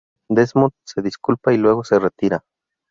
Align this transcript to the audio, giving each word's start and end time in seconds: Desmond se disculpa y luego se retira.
Desmond 0.31 0.71
se 0.83 1.03
disculpa 1.03 1.53
y 1.53 1.57
luego 1.57 1.83
se 1.83 1.99
retira. 1.99 2.43